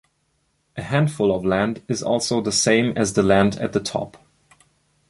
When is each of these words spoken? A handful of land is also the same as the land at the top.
A 0.77 0.81
handful 0.81 1.31
of 1.31 1.45
land 1.45 1.83
is 1.87 2.01
also 2.01 2.41
the 2.41 2.51
same 2.51 2.97
as 2.97 3.13
the 3.13 3.21
land 3.21 3.57
at 3.57 3.73
the 3.73 3.79
top. 3.79 4.17